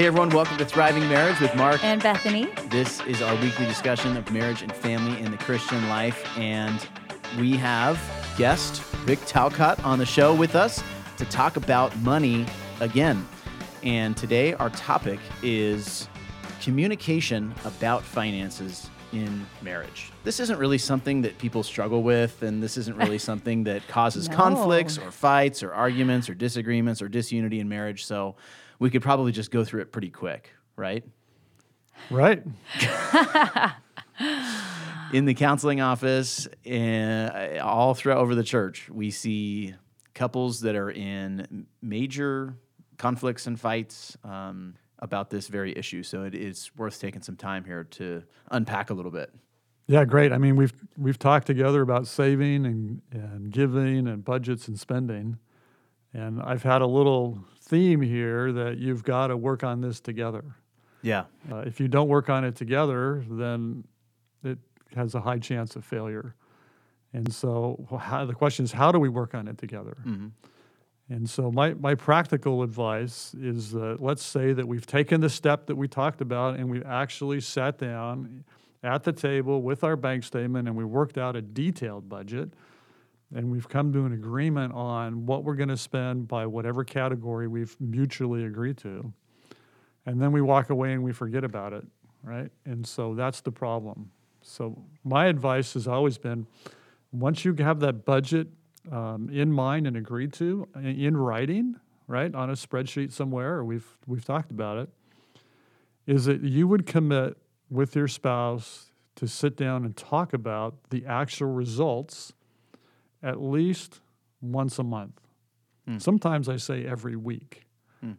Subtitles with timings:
[0.00, 1.84] Hey everyone, welcome to Thriving Marriage with Mark.
[1.84, 2.48] And Bethany.
[2.70, 6.26] This is our weekly discussion of marriage and family in the Christian life.
[6.38, 6.88] And
[7.38, 8.00] we have
[8.38, 10.82] guest Vic Talcott on the show with us
[11.18, 12.46] to talk about money
[12.80, 13.28] again.
[13.82, 16.08] And today our topic is
[16.62, 20.12] communication about finances in marriage.
[20.24, 24.28] This isn't really something that people struggle with, and this isn't really something that causes
[24.28, 24.36] No.
[24.36, 28.04] conflicts or fights or arguments or disagreements or disunity in marriage.
[28.04, 28.36] So
[28.78, 31.04] we could probably just go through it pretty quick, right?
[32.10, 32.42] Right.
[35.12, 39.74] in the counseling office and all throughout over the church we see
[40.14, 42.54] couples that are in major
[42.96, 47.64] conflicts and fights um, about this very issue so it is worth taking some time
[47.64, 49.30] here to unpack a little bit
[49.90, 50.30] Yeah, great.
[50.32, 55.38] I mean, we've we've talked together about saving and, and giving and budgets and spending.
[56.14, 60.44] And I've had a little theme here that you've got to work on this together.
[61.02, 63.82] yeah Uh, if you don't work on it together, then
[64.44, 64.58] it
[64.94, 66.34] has a high chance of failure.
[67.12, 67.50] And so
[68.00, 69.96] how, the question is, how do we work on it together?
[71.10, 75.66] And so my, my practical advice is that let's say that we've taken the step
[75.66, 78.44] that we talked about and we've actually sat down
[78.84, 82.50] at the table with our bank statement and we worked out a detailed budget
[83.34, 87.48] and we've come to an agreement on what we're going to spend by whatever category
[87.48, 89.12] we've mutually agreed to.
[90.06, 91.84] And then we walk away and we forget about it,
[92.22, 92.50] right?
[92.64, 94.12] And so that's the problem.
[94.42, 96.46] So my advice has always been
[97.12, 98.46] once you have that budget
[98.90, 103.96] um, in mind and agreed to in writing, right, on a spreadsheet somewhere, or we've
[104.06, 104.88] we've talked about it,
[106.06, 107.36] is that you would commit
[107.70, 112.32] with your spouse to sit down and talk about the actual results
[113.22, 114.00] at least
[114.40, 115.20] once a month.
[115.98, 117.66] Sometimes I say every week,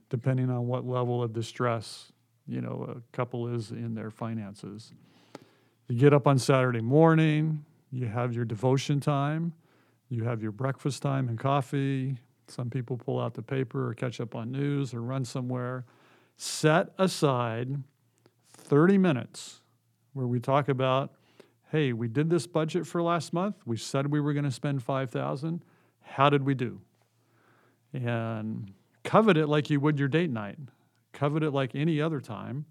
[0.10, 2.12] depending on what level of distress
[2.48, 4.92] you know a couple is in their finances.
[5.88, 9.54] You get up on Saturday morning, you have your devotion time,
[10.12, 12.18] you have your breakfast time and coffee.
[12.48, 15.86] Some people pull out the paper or catch up on news or run somewhere.
[16.36, 17.82] Set aside
[18.52, 19.62] 30 minutes
[20.12, 21.14] where we talk about,
[21.72, 23.56] hey, we did this budget for last month.
[23.66, 25.64] We said we were going to spend 5,000.
[26.02, 26.82] How did we do?
[27.94, 28.74] And
[29.06, 30.58] covet it like you would your date night.
[31.14, 32.66] Covet it like any other time.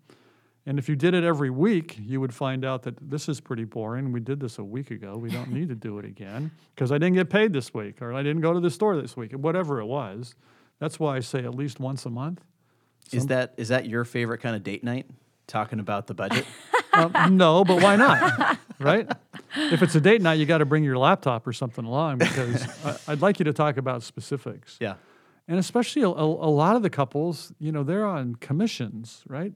[0.66, 3.64] And if you did it every week, you would find out that this is pretty
[3.64, 4.12] boring.
[4.12, 5.16] We did this a week ago.
[5.16, 8.12] We don't need to do it again because I didn't get paid this week or
[8.12, 10.34] I didn't go to the store this week, whatever it was.
[10.78, 12.42] That's why I say at least once a month.
[13.12, 15.06] is that is that your favorite kind of date night
[15.46, 16.46] talking about the budget
[16.92, 18.58] Um, no, but why not?
[18.80, 19.08] right?
[19.54, 22.66] If it's a date night, you got to bring your laptop or something along because
[22.84, 24.76] I, I'd like you to talk about specifics.
[24.80, 24.94] yeah
[25.46, 29.52] And especially a, a, a lot of the couples, you know, they're on commissions, right?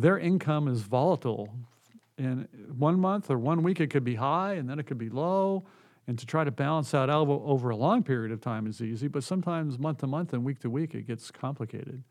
[0.00, 1.48] Their income is volatile.
[2.16, 5.08] And one month or one week, it could be high and then it could be
[5.08, 5.64] low.
[6.06, 9.06] And to try to balance that out over a long period of time is easy,
[9.06, 12.02] but sometimes month to month and week to week, it gets complicated.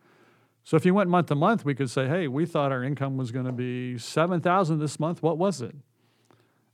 [0.63, 3.17] So if you went month to month, we could say, hey, we thought our income
[3.17, 5.21] was going to be 7,000 this month.
[5.21, 5.75] What was it?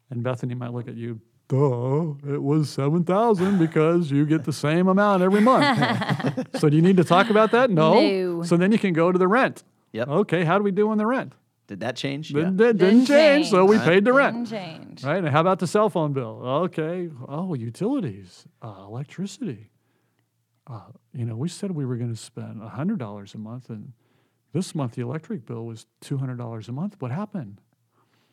[0.09, 4.87] And Bethany might look at you, duh, it was 7,000 because you get the same
[4.87, 6.47] amount every month.
[6.59, 7.69] so do you need to talk about that?
[7.69, 7.93] No.
[7.99, 8.43] No.
[8.43, 9.63] So then you can go to the rent.
[9.95, 10.07] Yep.
[10.09, 11.33] Okay, how do we do on the rent?
[11.67, 12.67] did that change Didn't, yeah.
[12.73, 13.85] didn't, didn't change, so we Right.
[13.87, 14.35] paid the rent.
[14.49, 14.77] Didn't rent.
[14.99, 15.03] change.
[15.03, 15.17] Right?
[15.23, 16.39] And how about the cell phone bill?
[16.67, 17.09] Okay.
[17.27, 19.71] Oh, utilities, uh, electricity.
[20.67, 20.81] Uh,
[21.13, 23.93] you know, we said we were going to spend $100 a month, and
[24.53, 26.97] this month the electric bill was $200 a month.
[26.99, 27.61] What happened?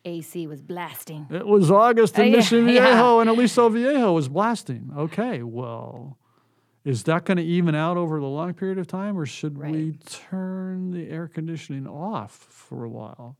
[0.05, 1.25] AC was blasting.
[1.31, 2.85] It was August in Uh, yeah, Mission yeah.
[2.93, 4.91] Viejo, and Aliso Viejo was blasting.
[4.95, 6.19] Okay, well,
[6.85, 9.93] is that going to even out over the long period of time, or should we
[10.05, 13.37] turn the air conditioning off for a while?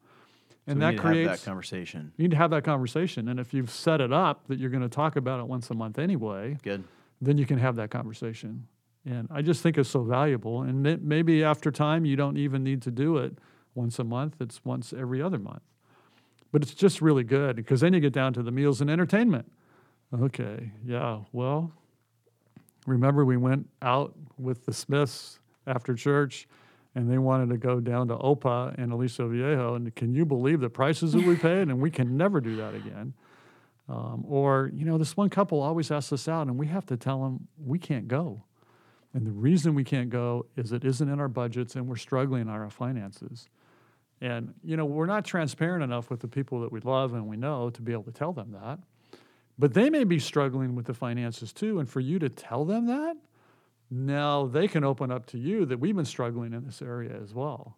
[0.66, 2.64] And So we that need to have creates that conversation you need to have that
[2.64, 3.28] conversation.
[3.28, 5.74] And if you've set it up that you're going to talk about it once a
[5.74, 6.84] month anyway, good
[7.22, 8.68] then you can have that conversation.
[9.06, 10.62] And I just think it's so valuable.
[10.62, 13.38] And may- maybe after time, you don't even need to do it
[13.76, 15.64] once a month, it's once every other month.
[16.52, 19.52] But it's just really good because then you get down to the meals and entertainment.
[20.14, 21.72] Okay, yeah, well,
[22.88, 26.48] remember we went out with the Smiths after church
[26.96, 29.76] and they wanted to go down to Opa and Aliso Viejo.
[29.76, 31.70] And can you believe the prices that we paid?
[31.70, 33.14] And we can never do that again.
[33.90, 36.96] Um, or, you know, this one couple always asks us out, and we have to
[36.96, 38.44] tell them we can't go.
[39.14, 42.44] And the reason we can't go is it isn't in our budgets and we're struggling
[42.44, 43.50] in our finances.
[44.22, 47.38] And, you know, we're not transparent enough with the people that we love and we
[47.38, 48.80] know to be able to tell them that.
[49.58, 51.80] But they may be struggling with the finances too.
[51.80, 53.16] And for you to tell them that,
[53.92, 57.34] now they can open up to you that we've been struggling in this area as
[57.34, 57.78] well.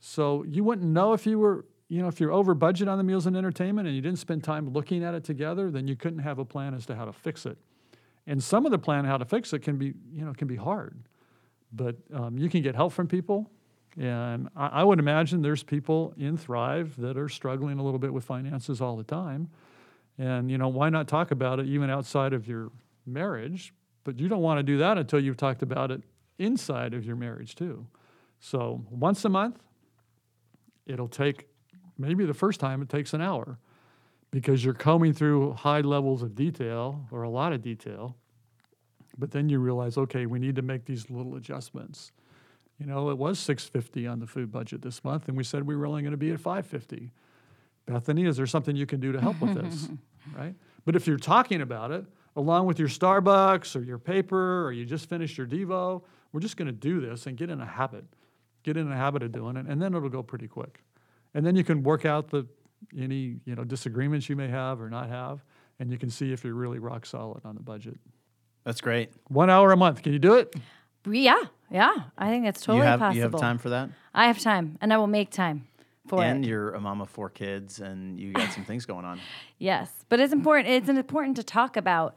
[0.00, 3.04] So you wouldn't know if you were, you know, if you're over budget on the
[3.04, 6.18] meals and entertainment and you didn't spend time looking at it together, then you couldn't
[6.18, 7.56] have a plan as to how to fix it.
[8.26, 10.56] And some of the plan how to fix it can be, you know, can be
[10.56, 10.98] hard,
[11.72, 13.48] but um, you can get help from people.
[13.98, 18.12] And I, I would imagine there's people in Thrive that are struggling a little bit
[18.12, 19.48] with finances all the time.
[20.18, 22.70] And you know, why not talk about it even outside of your
[23.04, 23.72] marriage?
[24.04, 26.02] But you don't want to do that until you've talked about it
[26.38, 27.86] inside of your marriage too.
[28.40, 29.62] So once a month,
[30.86, 31.48] it'll take
[31.98, 33.58] maybe the first time it takes an hour
[34.30, 38.16] because you're combing through high levels of detail or a lot of detail.
[39.18, 42.12] But then you realize, okay, we need to make these little adjustments.
[42.78, 45.74] You know, it was 650 on the food budget this month, and we said we
[45.74, 47.10] were only going to be at 550.
[47.86, 49.88] Bethany, is there something you can do to help with this?
[50.36, 50.54] right?
[50.84, 52.04] But if you're talking about it,
[52.34, 56.02] along with your Starbucks or your paper, or you just finished your Devo,
[56.32, 58.04] we're just going to do this and get in a habit.
[58.62, 60.82] Get in a habit of doing it, and then it'll go pretty quick.
[61.34, 62.46] And then you can work out the
[62.98, 65.44] any you know disagreements you may have or not have,
[65.78, 67.98] and you can see if you're really rock solid on the budget.
[68.64, 69.10] That's great.
[69.28, 70.54] One hour a month, can you do it?
[71.08, 71.40] Yeah,
[71.70, 71.94] yeah.
[72.18, 73.16] I think that's totally you have possible.
[73.16, 75.68] you have time for that, I have time, and I will make time
[76.08, 76.48] for and it.
[76.48, 79.20] you're a mom of four kids, and you got some things going on.
[79.58, 80.68] Yes, but it's important.
[80.68, 82.14] It's important to talk about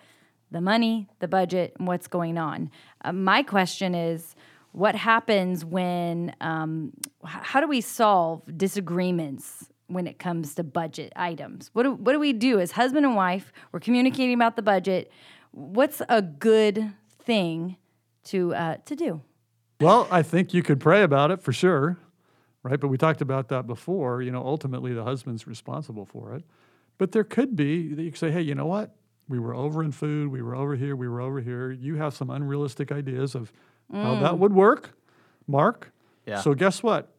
[0.52, 2.70] the money, the budget, and what's going on.
[3.02, 4.36] Uh, my question is,
[4.74, 6.36] what happens when?
[6.42, 6.92] Um,
[7.26, 11.70] h- how do we solve disagreements when it comes to budget items?
[11.74, 13.52] What do, what do we do as husband and wife?
[13.72, 15.12] We're communicating about the budget.
[15.52, 16.92] What's a good
[17.24, 17.78] thing
[18.26, 19.22] to uh, to do?
[19.80, 21.98] Well, I think you could pray about it for sure,
[22.64, 22.80] right?
[22.80, 24.22] But we talked about that before.
[24.22, 26.44] You know, ultimately the husband's responsible for it.
[26.98, 28.96] But there could be that you could say, hey, you know what?
[29.28, 31.72] We were over in food, we were over here, we were over here.
[31.72, 33.52] You have some unrealistic ideas of
[33.94, 34.92] how that would work,
[35.48, 35.92] Mark.
[36.26, 36.42] Yeah.
[36.42, 37.14] So guess what?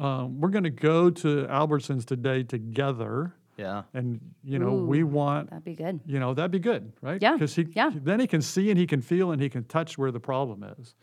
[0.00, 3.84] Um, we're going to go to Albertsons today together, Yeah.
[3.94, 6.00] and you know we want That'd be good.
[6.04, 7.90] you know that'd be good right Yeah, because he yeah.
[7.94, 10.64] then he can see and he can feel and he can touch where the problem
[10.78, 10.96] is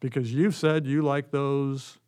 [0.00, 1.98] because you've said you like those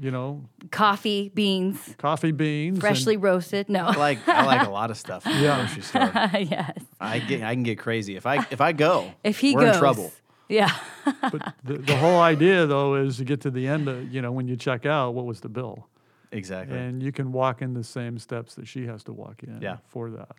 [0.00, 3.68] you know Coffee, beans, coffee beans and- freshly roasted.
[3.68, 3.86] No.
[3.86, 5.56] I like I like a lot of stuff Yeah.
[5.58, 6.10] grocery store.
[6.40, 6.78] yes.
[7.00, 9.12] I get I can get crazy if I if I go.
[9.24, 10.12] If he we're goes, in trouble.
[10.48, 10.70] Yeah.
[11.04, 14.32] but the, the whole idea though is to get to the end of you know
[14.32, 15.86] when you check out what was the bill
[16.32, 16.76] Exactly.
[16.78, 19.78] and you can walk in the same steps that she has to walk in Yeah.
[19.88, 20.34] for that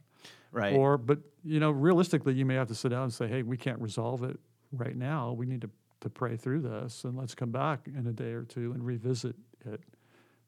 [0.52, 0.74] right.
[0.76, 3.58] or but you know realistically you may have to sit down and say hey we
[3.58, 4.40] can't resolve it
[4.74, 5.70] right now we need to,
[6.02, 9.36] to pray through this and let's come back in a day or two and revisit
[9.66, 9.82] it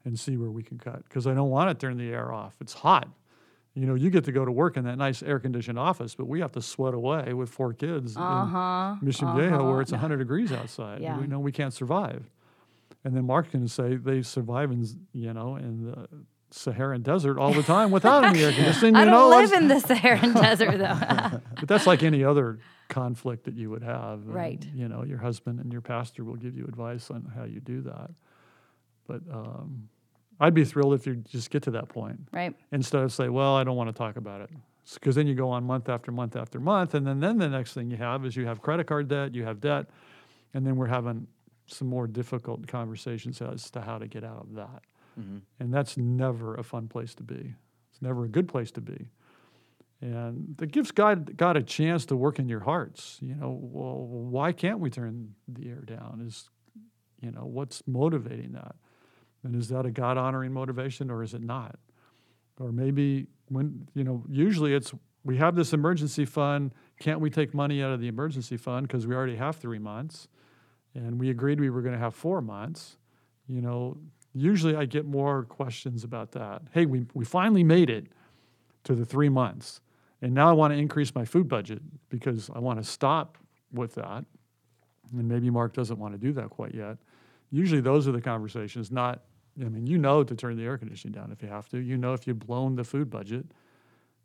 [0.04, 1.02] and see where we can cut.
[1.04, 2.54] Because i don't want to turn the air off.
[2.60, 3.08] It's hot.
[3.74, 6.26] You know you get to go to work in that nice air conditioned office but
[6.28, 8.94] we have to sweat away with four kids Uh-huh.
[9.00, 11.00] in mission viejo where it's 100 degrees outside.
[11.00, 11.18] Yeah.
[11.18, 12.30] we know we can't survive.
[13.04, 16.08] And then mark can say they survive in you know in the
[16.52, 19.66] saharan desert all the time without any air conditioning I you don't know live in
[19.66, 21.40] the Saharan desert though.
[21.58, 24.20] but that's like any other conflict that you would have.
[24.20, 24.66] and, Right.
[24.74, 27.80] You know, your husband and your pastor will give you advice on how you do
[27.82, 28.10] that.
[29.06, 29.88] But um,
[30.40, 32.54] I'd be thrilled if you just get to that point right.
[32.72, 34.50] instead of say, well, I don't want to talk about it.
[34.94, 36.94] Because then you go on month after month after month.
[36.94, 39.44] And then, then the next thing you have is you have credit card debt, you
[39.44, 39.86] have debt.
[40.52, 41.26] And then we're having
[41.66, 44.82] some more difficult conversations as to how to get out of that.
[45.18, 45.40] Mhm.
[45.60, 47.54] And that's never a fun place to be.
[47.90, 49.08] It's never a good place to be.
[50.04, 53.18] And that gives God, God a chance to work in your hearts.
[53.22, 56.22] You know, well, why can't we turn the air down?
[56.26, 56.50] Is,
[57.22, 58.76] you know, what's motivating that?
[59.42, 61.76] And is that a God honoring motivation or is it not?
[62.60, 64.92] Or maybe when, you know, usually it's
[65.24, 66.74] we have this emergency fund.
[67.00, 70.28] Can't we take money out of the emergency fund because we already have three months?
[70.94, 72.98] And we agreed we were going to have four months.
[73.48, 73.96] You know,
[74.34, 76.60] usually I get more questions about that.
[76.72, 78.08] Hey, we, we finally made it
[78.84, 79.80] to the three months.
[80.24, 83.36] And now I want to increase my food budget because I want to stop
[83.74, 84.24] with that.
[85.12, 86.96] And maybe Mark doesn't want to do that quite yet.
[87.50, 89.20] Usually those are the conversations, not,
[89.60, 91.78] I mean, you know to turn the air conditioning down if you have to.
[91.78, 93.44] You know if you've blown the food budget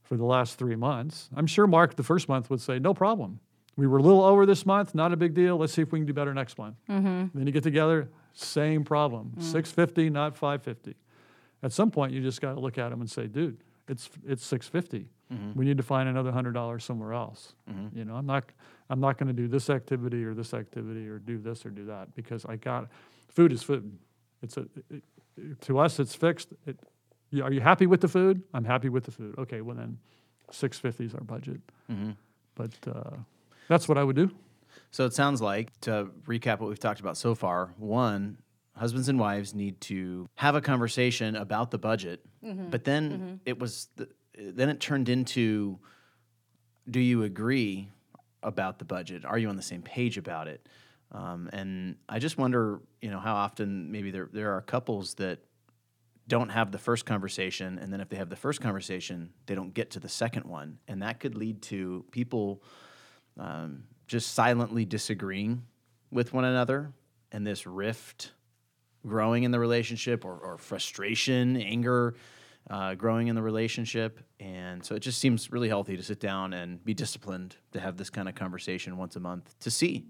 [0.01, 1.29] for the last three months.
[1.35, 3.41] I'm sure Mark the first month would say, no problem.
[3.75, 5.57] We were a little over this month, not a big deal.
[5.57, 6.77] Let's see if we can do better next month.
[6.89, 7.37] Mm-hmm.
[7.37, 9.33] Then you get together, same problem.
[9.37, 9.43] Mm.
[9.43, 10.95] 650, not 550.
[11.61, 13.57] At some point, you just got to look at them and say, dude,
[13.89, 15.09] it's it's 650.
[15.55, 17.53] We need to find another hundred dollars somewhere else.
[17.93, 18.45] You know, I'm not
[18.89, 21.85] I'm not going to do this activity or this activity or do this or do
[21.85, 22.87] that because I got
[23.27, 23.97] food is food.
[24.41, 25.03] It's a it,
[25.37, 26.49] it- to us it's fixed.
[26.65, 26.79] It,
[27.29, 28.41] you- are you happy with the food?
[28.53, 29.35] I'm happy with the food.
[29.37, 29.99] Okay, well then,
[30.51, 31.61] 650 is our budget.
[31.91, 32.11] Mm-hmm.
[32.55, 33.17] But uh,
[33.67, 34.31] that's what I would do.
[34.91, 37.73] So it sounds like to recap what we've talked about so far.
[37.77, 38.37] One,
[38.75, 42.25] husbands and wives need to have a conversation about the budget.
[42.41, 44.07] But then it was the,
[44.39, 45.79] then it turned into
[46.89, 47.91] do you agree
[48.41, 49.25] about the budget?
[49.25, 50.67] Are you on the same page about it?
[51.11, 55.39] Um, and I just wonder, you know, how often maybe there there are couples that
[56.27, 59.73] don't have the first conversation, and then if they have the first conversation, they don't
[59.73, 62.61] get to the second one, and that could lead to people
[63.39, 65.63] um, just silently disagreeing
[66.11, 66.93] with one another,
[67.31, 68.31] and this rift
[69.07, 72.13] growing in the relationship, or, or frustration, anger
[72.69, 76.53] uh, growing in the relationship, and so it just seems really healthy to sit down
[76.53, 80.05] and be disciplined to have this kind of conversation once a month to see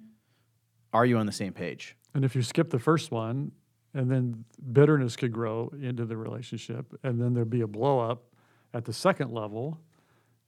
[0.93, 1.95] are you on the same page.
[2.13, 3.51] And if you skip the first one,
[3.93, 8.23] and then bitterness could grow into the relationship, and then there'd be a blow up
[8.73, 9.79] at the second level.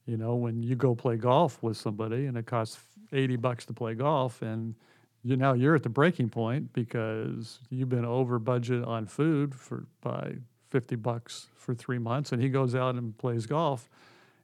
[0.06, 2.78] You know, when you go play golf with somebody and it costs
[3.12, 4.74] 80 bucks to play golf, and
[5.22, 9.86] you now you're at the breaking point because you've been over budget on food for
[10.00, 10.34] by
[10.72, 13.88] 50 bucks for three months, and he goes out and plays golf.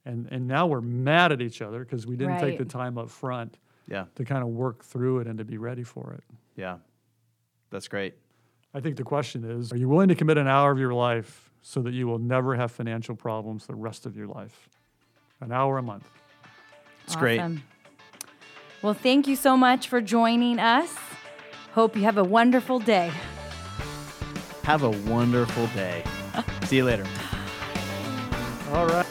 [0.05, 3.09] And, and now we're mad at each other because we didn't take the time up
[3.11, 3.57] front
[3.89, 6.23] Yeah, to kind of work through it and to be ready for it.
[6.55, 6.77] yeah,
[7.71, 8.15] that's great.
[8.75, 11.51] I think the question is Are you willing to commit an hour of your life
[11.63, 14.69] so that you will never have financial problems the rest of your life?
[15.41, 16.09] An hour a month.
[17.05, 17.41] It's great.
[18.83, 20.95] Well, thank you so much for joining us.
[21.73, 23.11] Hope you have a wonderful day.
[24.65, 26.05] Have a wonderful day.
[26.65, 27.05] See you later.
[28.73, 29.08] All right.